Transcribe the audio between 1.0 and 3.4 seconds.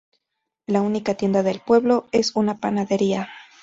tienda del pueblo es una panadería.